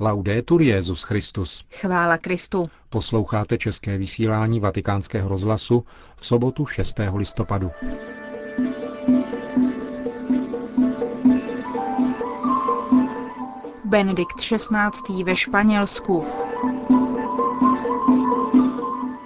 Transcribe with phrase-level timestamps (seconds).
[0.00, 1.64] Laudetur Jezus Christus.
[1.70, 2.70] Chvála Kristu.
[2.90, 5.84] Posloucháte české vysílání Vatikánského rozhlasu
[6.16, 7.00] v sobotu 6.
[7.14, 7.70] listopadu.
[13.84, 15.24] Benedikt XVI.
[15.24, 16.24] ve Španělsku.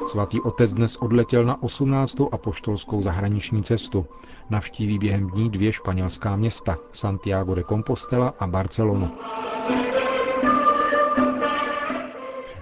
[0.07, 2.17] Svatý otec dnes odletěl na 18.
[2.33, 4.07] apoštolskou zahraniční cestu.
[4.51, 9.11] Navštíví během dní dvě španělská města, Santiago de Compostela a Barcelonu.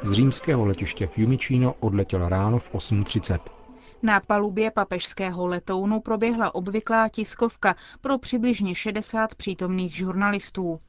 [0.08, 3.38] Z římského letiště Fiumicino odletěl ráno v 8.30.
[4.02, 10.80] Na palubě papežského letounu proběhla obvyklá tiskovka pro přibližně 60 přítomných žurnalistů.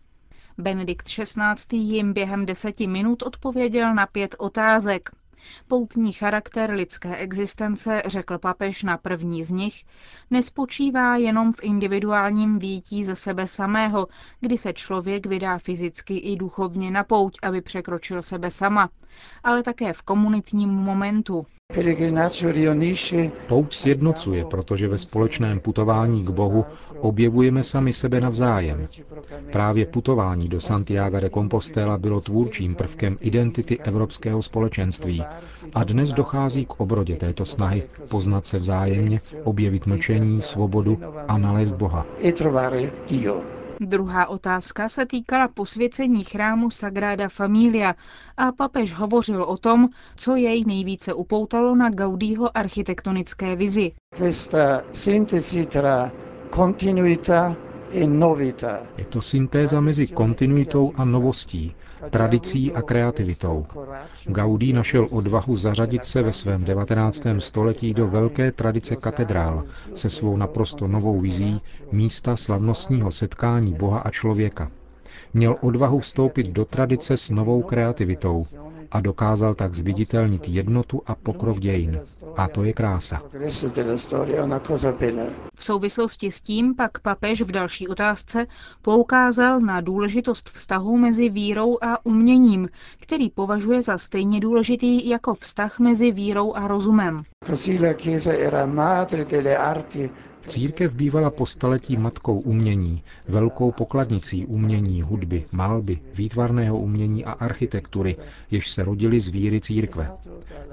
[0.57, 1.77] Benedikt XVI.
[1.77, 5.09] jim během deseti minut odpověděl na pět otázek.
[5.67, 9.83] Poutní charakter lidské existence, řekl papež na první z nich,
[10.31, 14.07] nespočívá jenom v individuálním výtí ze sebe samého,
[14.39, 18.89] kdy se člověk vydá fyzicky i duchovně na pouť, aby překročil sebe sama,
[19.43, 21.45] ale také v komunitním momentu,
[23.47, 26.65] Pouť sjednocuje, protože ve společném putování k Bohu
[26.99, 28.87] objevujeme sami sebe navzájem.
[29.51, 35.23] Právě putování do Santiago de Compostela bylo tvůrčím prvkem identity evropského společenství
[35.73, 41.75] a dnes dochází k obrodě této snahy poznat se vzájemně, objevit mlčení, svobodu a nalézt
[41.75, 42.05] Boha.
[43.81, 47.95] Druhá otázka se týkala posvěcení chrámu Sagrada Familia
[48.37, 53.91] a papež hovořil o tom, co jej nejvíce upoutalo na Gaudího architektonické vizi.
[58.97, 61.75] Je to syntéza mezi kontinuitou a novostí,
[62.09, 63.65] tradicí a kreativitou.
[64.25, 67.23] Gaudí našel odvahu zařadit se ve svém 19.
[67.39, 69.63] století do velké tradice katedrál
[69.95, 71.61] se svou naprosto novou vizí
[71.91, 74.71] místa slavnostního setkání Boha a člověka.
[75.33, 78.45] Měl odvahu vstoupit do tradice s novou kreativitou
[78.91, 81.99] a dokázal tak zviditelnit jednotu a pokrok dějin.
[82.37, 83.21] A to je krása.
[85.55, 88.45] V souvislosti s tím pak papež v další otázce
[88.81, 92.69] poukázal na důležitost vztahu mezi vírou a uměním,
[92.99, 97.23] který považuje za stejně důležitý jako vztah mezi vírou a rozumem.
[100.49, 108.15] Církev bývala po staletí matkou umění, velkou pokladnicí umění, hudby, malby, výtvarného umění a architektury,
[108.51, 110.11] jež se rodily z víry církve.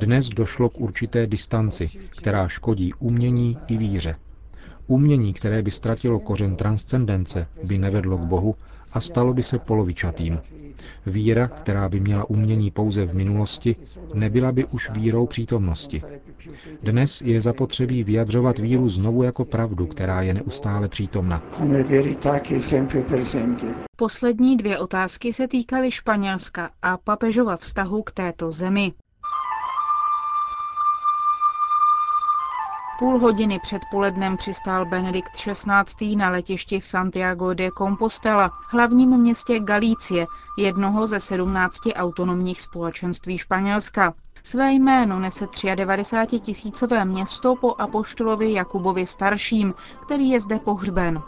[0.00, 4.16] Dnes došlo k určité distanci, která škodí umění i víře.
[4.86, 8.54] Umění, které by ztratilo kořen transcendence, by nevedlo k Bohu
[8.96, 10.38] a stalo by se polovičatým.
[11.06, 13.76] Víra, která by měla umění pouze v minulosti,
[14.14, 16.02] nebyla by už vírou přítomnosti.
[16.82, 21.42] Dnes je zapotřebí vyjadřovat víru znovu jako pravdu, která je neustále přítomna.
[23.96, 28.92] Poslední dvě otázky se týkaly Španělska a papežova vztahu k této zemi.
[32.98, 36.16] Půl hodiny před polednem přistál Benedikt XVI.
[36.16, 40.26] na letišti v Santiago de Compostela, hlavním městě Galície,
[40.58, 44.14] jednoho ze 17 autonomních společenství Španělska.
[44.42, 49.74] Své jméno nese 93 tisícové město po apoštolovi Jakubovi starším,
[50.06, 51.22] který je zde pohřben.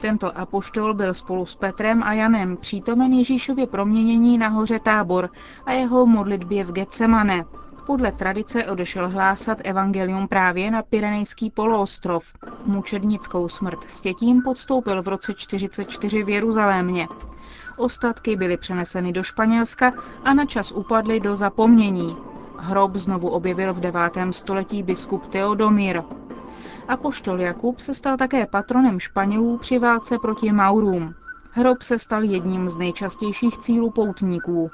[0.00, 5.30] Tento apoštol byl spolu s Petrem a Janem přítomen Ježíšově proměnění na hoře Tábor
[5.66, 7.44] a jeho modlitbě v Getsemane.
[7.86, 12.26] Podle tradice odešel hlásat evangelium právě na Pyrenejský poloostrov.
[12.64, 17.08] Mučednickou smrt s tětím podstoupil v roce 44 v Jeruzalémě.
[17.76, 19.92] Ostatky byly přeneseny do Španělska
[20.24, 22.16] a na čas upadly do zapomnění.
[22.58, 24.00] Hrob znovu objevil v 9.
[24.30, 26.02] století biskup Teodomír.
[26.88, 31.14] Apoštol Jakub se stal také patronem Španělů při válce proti Maurům.
[31.50, 34.70] Hrob se stal jedním z nejčastějších cílů poutníků.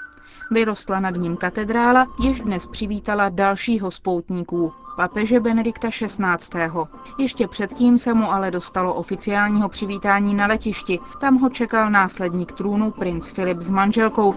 [0.51, 6.71] Vyrostla nad ním katedrála, jež dnes přivítala dalšího spoutníků, papeže Benedikta XVI.
[7.19, 10.99] Ještě předtím se mu ale dostalo oficiálního přivítání na letišti.
[11.21, 14.35] Tam ho čekal následník trůnu princ Filip s manželkou.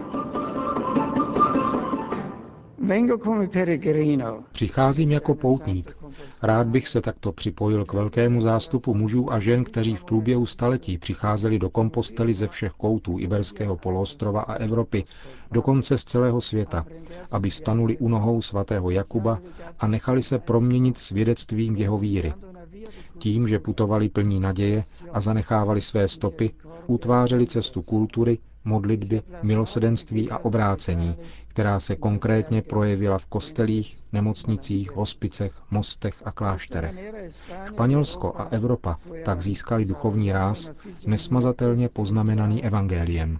[4.51, 5.97] Přicházím jako poutník.
[6.41, 10.97] Rád bych se takto připojil k velkému zástupu mužů a žen, kteří v průběhu staletí
[10.97, 15.03] přicházeli do kompostely ze všech koutů Iberského poloostrova a Evropy,
[15.51, 16.85] dokonce z celého světa,
[17.31, 19.39] aby stanuli u nohou svatého Jakuba
[19.79, 22.33] a nechali se proměnit svědectvím jeho víry.
[23.17, 26.51] Tím, že putovali plní naděje a zanechávali své stopy,
[26.87, 31.15] utvářeli cestu kultury, modlitby, milosedenství a obrácení,
[31.53, 36.95] která se konkrétně projevila v kostelích, nemocnicích, hospicech, mostech a klášterech.
[37.67, 40.71] Španělsko a Evropa tak získali duchovní ráz,
[41.05, 43.39] nesmazatelně poznamenaný evangeliem.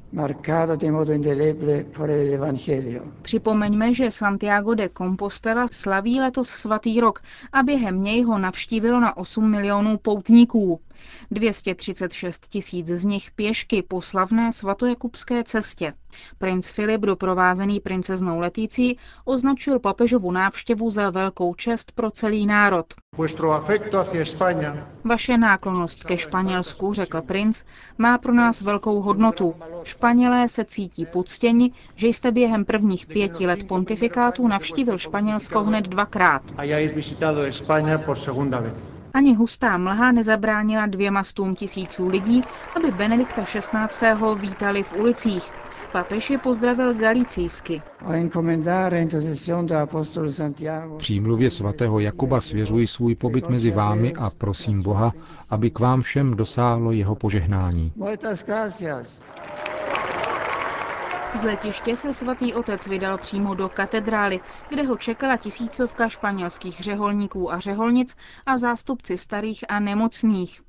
[3.21, 7.21] Připomeňme, že Santiago de Compostela slaví letos svatý rok
[7.53, 10.79] a během něj ho navštívilo na 8 milionů poutníků.
[11.31, 15.93] 236 tisíc z nich pěšky po slavné svatojakubské cestě.
[16.37, 22.85] Princ Filip, doprovázený princeznou Letící, označil papežovu návštěvu za velkou čest pro celý národ.
[25.03, 27.63] Vaše náklonost ke Španělsku, řekl princ,
[27.97, 29.55] má pro nás velkou hodnotu.
[29.83, 36.41] Španělé se cítí poctěni, že jste během prvních pěti let pontifikátu navštívil Španělsko hned dvakrát.
[39.13, 42.41] Ani hustá mlha nezabránila dvěma stům tisíců lidí,
[42.75, 44.07] aby Benedikta XVI.
[44.37, 45.51] vítali v ulicích.
[45.93, 47.81] Papež je pozdravil galicijsky.
[50.97, 55.13] Při mluvě svatého Jakuba svěřuji svůj pobyt mezi vámi a prosím Boha,
[55.49, 57.91] aby k vám všem dosáhlo jeho požehnání.
[61.35, 67.53] Z letiště se svatý otec vydal přímo do katedrály, kde ho čekala tisícovka španělských řeholníků
[67.53, 70.61] a řeholnic a zástupci starých a nemocných.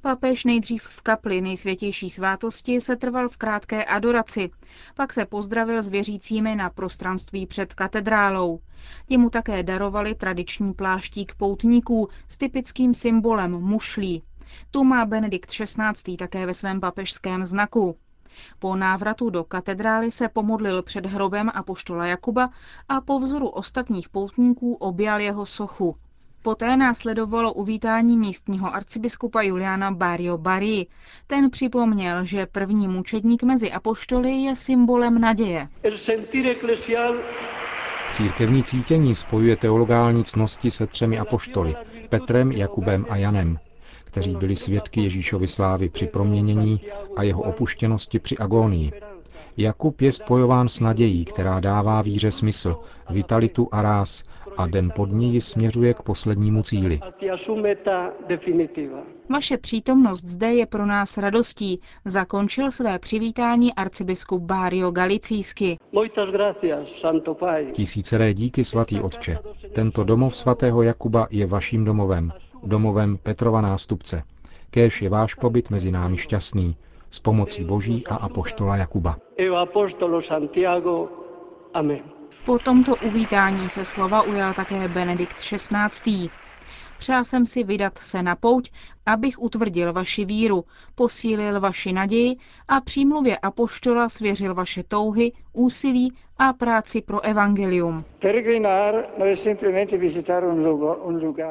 [0.00, 4.50] Papež nejdřív v kapli nejsvětější svátosti se trval v krátké adoraci,
[4.94, 8.60] pak se pozdravil s věřícími na prostranství před katedrálou.
[9.06, 14.22] Ti mu také darovali tradiční pláštík poutníků s typickým symbolem mušlí.
[14.70, 16.16] Tu má Benedikt XVI.
[16.16, 17.96] také ve svém papežském znaku.
[18.58, 22.50] Po návratu do katedrály se pomodlil před hrobem apoštola Jakuba
[22.88, 25.96] a po vzoru ostatních poutníků objal jeho sochu.
[26.42, 30.86] Poté následovalo uvítání místního arcibiskupa Juliana Barrio Bari.
[31.26, 35.68] Ten připomněl, že první mučedník mezi apoštoly je symbolem naděje.
[38.12, 41.76] Církevní cítění spojuje teologální cnosti se třemi apoštoly,
[42.08, 43.58] Petrem, Jakubem a Janem
[44.12, 46.80] kteří byli svědky Ježíšovy slávy při proměnění
[47.16, 48.92] a jeho opuštěnosti při agónii.
[49.56, 52.76] Jakub je spojován s nadějí, která dává víře smysl,
[53.10, 54.24] vitalitu a ráz
[54.56, 57.00] a den pod ní směřuje k poslednímu cíli.
[59.28, 65.78] Vaše přítomnost zde je pro nás radostí, zakončil své přivítání arcibiskup Bário Galicijsky.
[67.72, 69.38] Tisíceré díky, svatý otče.
[69.72, 72.32] Tento domov svatého Jakuba je vaším domovem,
[72.62, 74.22] domovem Petrova nástupce.
[74.70, 76.76] Kéž je váš pobyt mezi námi šťastný,
[77.10, 79.16] s pomocí Boží a apoštola Jakuba.
[82.44, 86.28] Po tomto uvítání se slova ujal také Benedikt XVI.
[86.98, 88.70] Přál jsem si vydat se na pouť,
[89.06, 92.36] abych utvrdil vaši víru, posílil vaši naději
[92.68, 98.04] a přímluvě apoštola svěřil vaše touhy, úsilí a práci pro evangelium.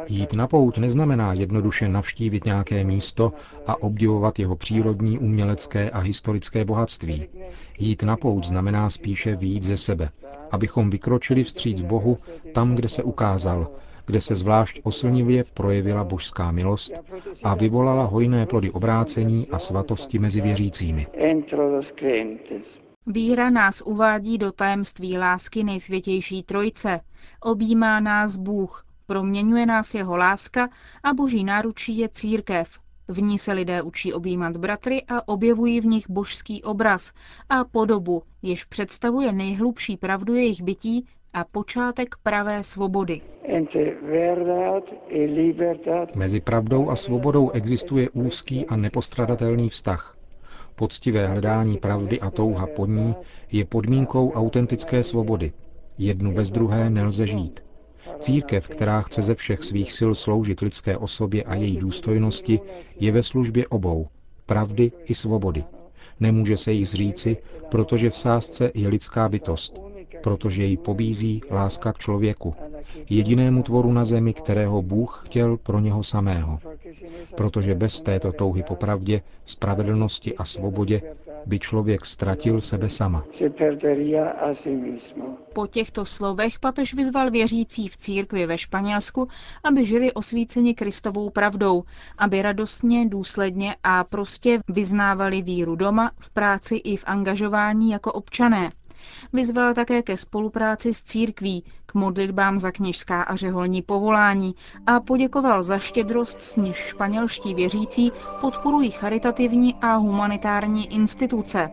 [0.07, 3.33] Jít na pouť neznamená jednoduše navštívit nějaké místo
[3.67, 7.27] a obdivovat jeho přírodní, umělecké a historické bohatství.
[7.77, 10.09] Jít na pouť znamená spíše výjít ze sebe,
[10.51, 12.17] abychom vykročili vstříc Bohu
[12.53, 13.67] tam, kde se ukázal,
[14.05, 16.93] kde se zvlášť oslnivě projevila božská milost
[17.43, 21.07] a vyvolala hojné plody obrácení a svatosti mezi věřícími.
[23.07, 26.99] Víra nás uvádí do tajemství lásky nejsvětější trojce.
[27.41, 30.69] Objímá nás Bůh, proměňuje nás jeho láska
[31.03, 32.80] a boží náručí je církev.
[33.11, 37.13] V ní se lidé učí objímat bratry a objevují v nich božský obraz
[37.49, 43.21] a podobu, jež představuje nejhlubší pravdu jejich bytí a počátek pravé svobody.
[46.15, 50.17] Mezi pravdou a svobodou existuje úzký a nepostradatelný vztah.
[50.75, 53.15] Poctivé hledání pravdy a touha po ní
[53.51, 55.53] je podmínkou autentické svobody.
[55.97, 57.70] Jednu bez druhé nelze žít.
[58.21, 62.59] Církev, která chce ze všech svých sil sloužit lidské osobě a její důstojnosti,
[62.99, 64.07] je ve službě obou,
[64.45, 65.63] pravdy i svobody.
[66.19, 67.37] Nemůže se jí zříci,
[67.71, 72.55] protože v sázce je lidská bytost protože jej pobízí láska k člověku,
[73.09, 76.59] jedinému tvoru na zemi, kterého Bůh chtěl pro něho samého.
[77.37, 81.01] Protože bez této touhy po pravdě, spravedlnosti a svobodě
[81.45, 83.23] by člověk ztratil sebe sama.
[85.53, 89.27] Po těchto slovech papež vyzval věřící v církvi ve Španělsku,
[89.63, 91.83] aby žili osvíceni Kristovou pravdou,
[92.17, 98.71] aby radostně, důsledně a prostě vyznávali víru doma, v práci i v angažování jako občané.
[99.33, 104.55] Vyzval také ke spolupráci s církví, k modlitbám za kněžská a řeholní povolání
[104.87, 111.69] a poděkoval za štědrost, s níž španělští věřící podporují charitativní a humanitární instituce.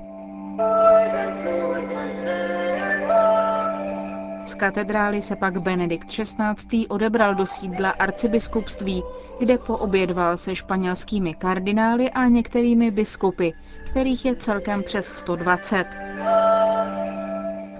[4.44, 6.86] Z katedrály se pak Benedikt XVI.
[6.88, 9.02] odebral do sídla arcibiskupství,
[9.38, 13.50] kde poobědval se španělskými kardinály a některými biskupy,
[13.90, 15.86] kterých je celkem přes 120.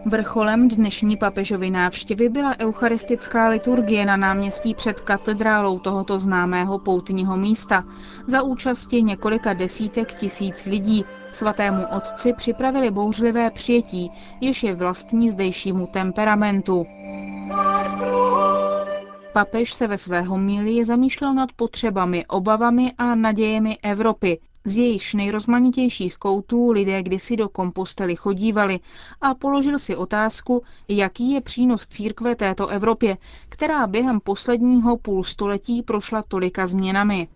[0.08, 7.84] Vrcholem dnešní papežovy návštěvy byla eucharistická liturgie na náměstí před katedrálou tohoto známého poutního místa
[8.26, 11.04] za účasti několika desítek tisíc lidí.
[11.32, 14.10] Svatému otci připravili bouřlivé přijetí,
[14.40, 16.86] jež je vlastní zdejšímu temperamentu.
[19.32, 24.38] Papež se ve své homílii zamýšlel nad potřebami, obavami a nadějemi Evropy,
[24.68, 28.80] z jejichž nejrozmanitějších koutů lidé kdysi do kompostely chodívali
[29.20, 33.16] a položil si otázku, jaký je přínos církve této Evropě,
[33.48, 37.28] která během posledního půlstoletí prošla tolika změnami.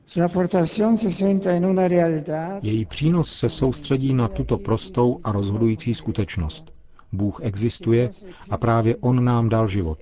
[2.62, 6.72] Její přínos se soustředí na tuto prostou a rozhodující skutečnost.
[7.12, 8.10] Bůh existuje
[8.50, 9.98] a právě On nám dal život.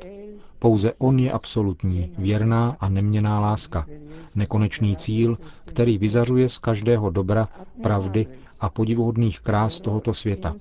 [0.58, 3.86] Pouze On je absolutní, věrná a neměná láska,
[4.36, 7.48] nekonečný cíl, který vyzařuje z každého dobra,
[7.82, 8.26] pravdy
[8.60, 10.54] a podivuhodných krás tohoto světa.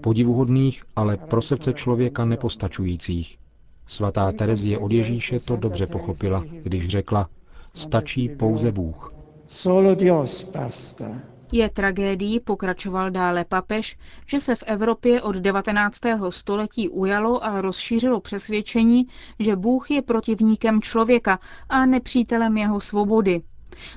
[0.00, 3.38] Podivuhodných, ale pro srdce člověka nepostačujících.
[3.86, 7.28] Svatá Terezie od Ježíše to dobře pochopila, když řekla,
[7.74, 9.12] stačí pouze Bůh.
[9.46, 11.31] Solo Dios basta.
[11.54, 16.00] Je tragédií, pokračoval dále papež, že se v Evropě od 19.
[16.30, 19.06] století ujalo a rozšířilo přesvědčení,
[19.38, 23.42] že Bůh je protivníkem člověka a nepřítelem jeho svobody.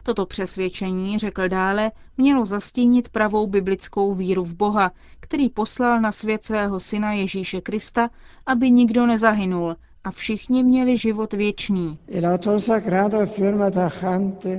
[0.04, 6.46] Toto přesvědčení, řekl dále, mělo zastínit pravou biblickou víru v Boha, který poslal na svět
[6.46, 8.10] svého syna Ježíše Krista,
[8.46, 12.00] aby nikdo nezahynul, a všichni měli život věčný.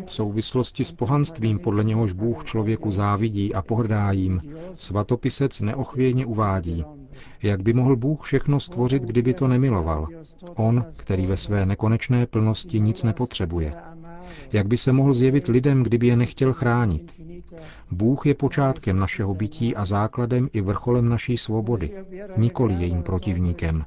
[0.06, 4.40] V souvislosti s pohanstvím, podle něhož Bůh člověku závidí a pohrdá jim,
[4.74, 6.84] svatopisec neochvějně uvádí,
[7.42, 10.08] jak by mohl Bůh všechno stvořit, kdyby to nemiloval.
[10.54, 13.74] On, který ve své nekonečné plnosti nic nepotřebuje.
[14.52, 17.22] Jak by se mohl zjevit lidem, kdyby je nechtěl chránit?
[17.90, 21.90] Bůh je počátkem našeho bytí a základem i vrcholem naší svobody,
[22.36, 23.84] nikoli jejím protivníkem.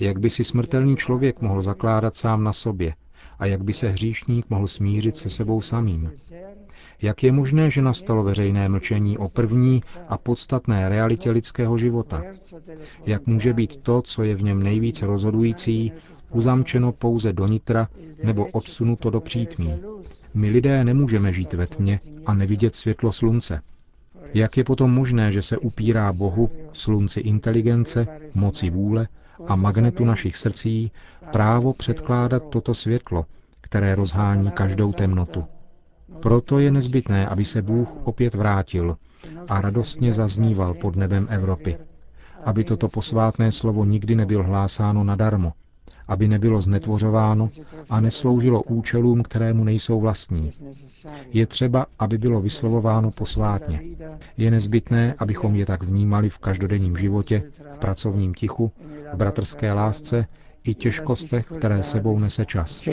[0.00, 2.94] Jak by si smrtelný člověk mohl zakládat sám na sobě
[3.38, 6.10] a jak by se hříšník mohl smířit se sebou samým?
[7.02, 12.22] Jak je možné, že nastalo veřejné mlčení o první a podstatné realitě lidského života?
[13.06, 15.92] Jak může být to, co je v něm nejvíce rozhodující,
[16.30, 17.88] uzamčeno pouze do nitra
[18.24, 19.74] nebo odsunuto do přítmí?
[20.34, 23.62] My lidé nemůžeme žít ve tmě a nevidět světlo slunce.
[24.34, 29.08] Jak je potom možné, že se upírá Bohu, slunci inteligence, moci vůle
[29.46, 30.92] a magnetu našich srdcí
[31.32, 33.26] právo předkládat toto světlo,
[33.60, 35.44] které rozhání každou temnotu.
[36.22, 38.96] Proto je nezbytné, aby se Bůh opět vrátil
[39.48, 41.76] a radostně zazníval pod nebem Evropy.
[42.44, 45.52] Aby toto posvátné slovo nikdy nebyl hlásáno nadarmo,
[46.08, 47.48] aby nebylo znetvořováno
[47.90, 50.50] a nesloužilo účelům, kterému nejsou vlastní.
[51.32, 53.80] Je třeba, aby bylo vyslovováno posvátně.
[54.36, 58.72] Je nezbytné, abychom je tak vnímali v každodenním životě, v pracovním tichu,
[59.12, 60.26] v bratrské lásce
[60.64, 62.88] i těžkostech, které sebou nese čas.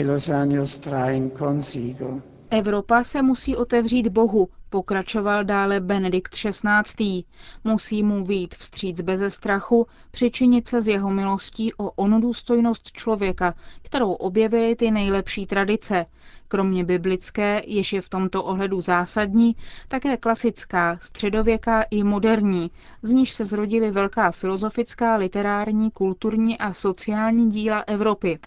[2.50, 7.24] Evropa se musí otevřít Bohu, pokračoval dále Benedikt XVI.
[7.64, 13.54] Musí mu vít vstříc beze strachu, přičinit se z jeho milostí o onu důstojnost člověka,
[13.82, 16.06] kterou objevily ty nejlepší tradice,
[16.48, 19.56] kromě biblické, jež je v tomto ohledu zásadní,
[19.88, 22.70] také klasická, středověká i moderní,
[23.02, 28.38] z níž se zrodily velká filozofická, literární, kulturní a sociální díla Evropy.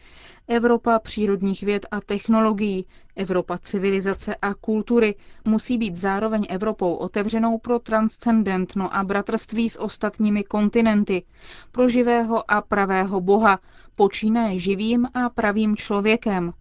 [0.47, 2.85] Evropa přírodních věd a technologií,
[3.19, 10.43] Evropa civilizace a kultury musí být zároveň Evropou otevřenou pro transcendentno a bratrství s ostatními
[10.43, 11.23] kontinenty,
[11.71, 13.59] pro živého a pravého Boha,
[13.95, 16.53] počínaje živým a pravým člověkem.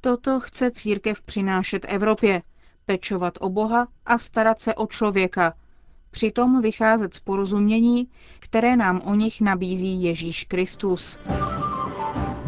[0.00, 2.42] Toto chce církev přinášet Evropě,
[2.86, 5.54] pečovat o Boha a starat se o člověka,
[6.10, 11.18] přitom vycházet z porozumění, které nám o nich nabízí Ježíš Kristus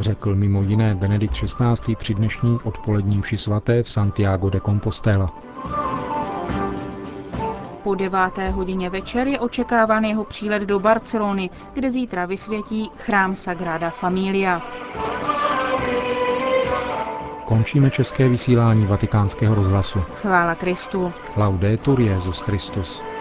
[0.02, 1.96] řekl mimo jiné Benedikt XVI.
[1.96, 5.32] při dnešním odpoledním mši svaté v Santiago de Compostela.
[7.82, 13.90] Po deváté hodině večer je očekáván jeho přílet do Barcelony, kde zítra vysvětí chrám Sagrada
[13.90, 14.62] Familia.
[17.44, 20.00] Končíme české vysílání vatikánského rozhlasu.
[20.00, 21.12] Chvála Kristu.
[21.36, 23.11] Laudetur Jezus Christus.